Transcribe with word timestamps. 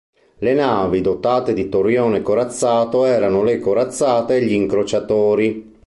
Le 0.39 0.53
navi 0.55 0.99
dotate 0.99 1.53
di 1.53 1.69
torrione 1.69 2.23
corazzato 2.23 3.05
erano 3.05 3.43
le 3.43 3.59
corazzate 3.59 4.37
e 4.37 4.41
gli 4.45 4.53
incrociatori. 4.53 5.77